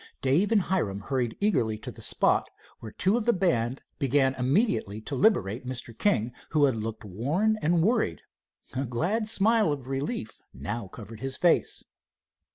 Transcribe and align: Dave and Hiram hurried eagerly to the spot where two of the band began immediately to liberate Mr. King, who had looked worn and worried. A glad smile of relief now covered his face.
Dave 0.23 0.51
and 0.51 0.63
Hiram 0.63 1.01
hurried 1.01 1.37
eagerly 1.39 1.77
to 1.77 1.91
the 1.91 2.01
spot 2.01 2.49
where 2.79 2.91
two 2.91 3.17
of 3.17 3.25
the 3.25 3.33
band 3.33 3.83
began 3.99 4.33
immediately 4.33 4.99
to 5.01 5.13
liberate 5.13 5.63
Mr. 5.67 5.95
King, 5.95 6.33
who 6.49 6.63
had 6.65 6.75
looked 6.75 7.05
worn 7.05 7.59
and 7.61 7.83
worried. 7.83 8.23
A 8.73 8.87
glad 8.87 9.27
smile 9.27 9.71
of 9.71 9.85
relief 9.85 10.41
now 10.55 10.87
covered 10.87 11.19
his 11.19 11.37
face. 11.37 11.83